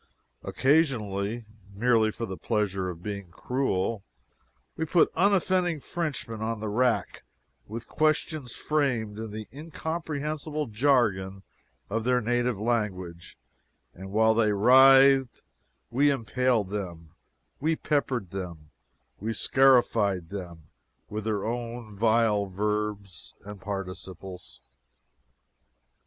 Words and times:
Occasionally, 0.41 1.45
merely 1.75 2.09
for 2.09 2.25
the 2.25 2.35
pleasure 2.35 2.89
of 2.89 3.03
being 3.03 3.29
cruel, 3.29 4.03
we 4.75 4.83
put 4.83 5.13
unoffending 5.15 5.79
Frenchmen 5.79 6.41
on 6.41 6.59
the 6.59 6.69
rack 6.69 7.23
with 7.67 7.87
questions 7.87 8.55
framed 8.55 9.19
in 9.19 9.29
the 9.29 9.47
incomprehensible 9.53 10.65
jargon 10.65 11.43
of 11.87 12.03
their 12.03 12.19
native 12.19 12.57
language, 12.57 13.37
and 13.93 14.09
while 14.11 14.33
they 14.33 14.51
writhed 14.51 15.43
we 15.91 16.09
impaled 16.09 16.71
them, 16.71 17.11
we 17.59 17.75
peppered 17.75 18.31
them, 18.31 18.71
we 19.19 19.33
scarified 19.33 20.29
them, 20.29 20.69
with 21.11 21.25
their 21.25 21.45
own 21.45 21.93
vile 21.93 22.47
verbs 22.47 23.35
and 23.45 23.61
participles. 23.61 24.61